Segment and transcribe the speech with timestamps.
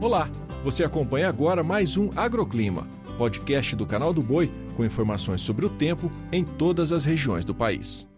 [0.00, 0.30] Olá,
[0.64, 5.68] você acompanha agora mais um Agroclima, podcast do canal do Boi com informações sobre o
[5.68, 8.08] tempo em todas as regiões do país.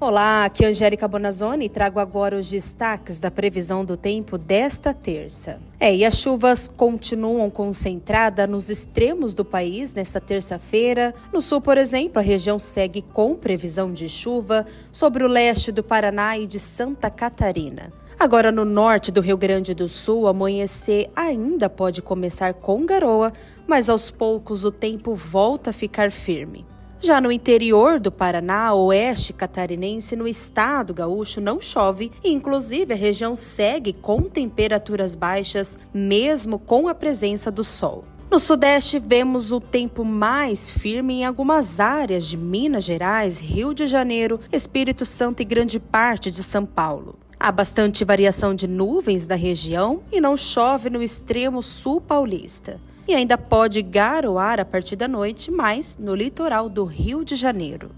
[0.00, 4.92] Olá, aqui é Angélica Bonazzoni e trago agora os destaques da previsão do tempo desta
[4.92, 5.60] terça.
[5.78, 11.14] É, e as chuvas continuam concentradas nos extremos do país nesta terça-feira.
[11.32, 15.84] No sul, por exemplo, a região segue com previsão de chuva sobre o leste do
[15.84, 17.92] Paraná e de Santa Catarina.
[18.20, 23.32] Agora, no norte do Rio Grande do Sul, amanhecer ainda pode começar com garoa,
[23.66, 26.66] mas aos poucos o tempo volta a ficar firme.
[27.00, 32.96] Já no interior do Paraná, oeste catarinense, no estado gaúcho, não chove e, inclusive, a
[32.96, 38.04] região segue com temperaturas baixas, mesmo com a presença do sol.
[38.30, 43.86] No Sudeste, vemos o tempo mais firme em algumas áreas de Minas Gerais, Rio de
[43.86, 47.19] Janeiro, Espírito Santo e grande parte de São Paulo.
[47.42, 52.78] Há bastante variação de nuvens da região e não chove no extremo sul paulista.
[53.08, 57.92] E ainda pode garoar a partir da noite, mais no litoral do Rio de Janeiro.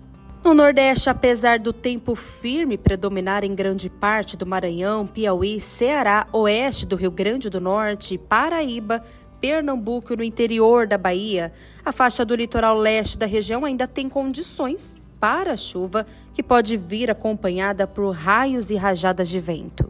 [0.44, 6.86] No Nordeste, apesar do tempo firme predominar em grande parte do Maranhão, Piauí, Ceará, oeste
[6.86, 9.02] do Rio Grande do Norte, Paraíba,
[9.40, 11.52] Pernambuco e no interior da Bahia,
[11.84, 16.76] a faixa do litoral leste da região ainda tem condições para a chuva, que pode
[16.76, 19.88] vir acompanhada por raios e rajadas de vento.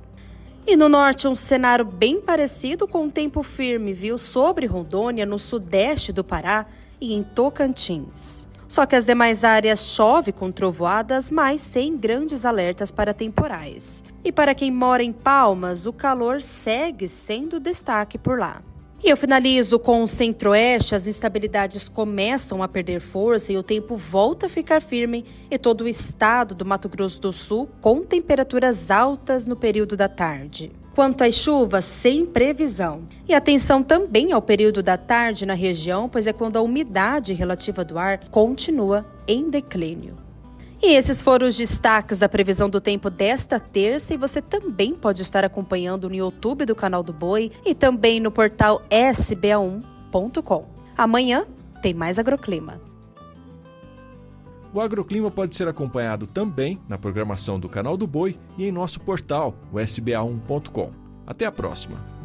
[0.66, 5.38] E no norte, um cenário bem parecido com o tempo firme, viu, sobre Rondônia, no
[5.38, 6.66] sudeste do Pará
[7.00, 8.46] e em Tocantins.
[8.68, 14.04] Só que as demais áreas chove com trovoadas, mas sem grandes alertas para temporais.
[14.22, 18.62] E para quem mora em Palmas, o calor segue sendo destaque por lá.
[19.04, 23.96] E eu finalizo com o centro-oeste, as instabilidades começam a perder força e o tempo
[23.96, 28.92] volta a ficar firme em todo o estado do Mato Grosso do Sul, com temperaturas
[28.92, 30.70] altas no período da tarde.
[30.94, 33.02] Quanto às chuvas, sem previsão.
[33.28, 37.84] E atenção também ao período da tarde na região, pois é quando a umidade relativa
[37.84, 40.16] do ar continua em declínio.
[40.82, 45.22] E esses foram os destaques da previsão do tempo desta terça e você também pode
[45.22, 50.66] estar acompanhando no YouTube do canal do Boi e também no portal sba1.com.
[50.96, 51.46] Amanhã
[51.80, 52.80] tem mais agroclima.
[54.74, 58.98] O agroclima pode ser acompanhado também na programação do canal do Boi e em nosso
[59.00, 60.90] portal, o sba1.com.
[61.24, 62.21] Até a próxima.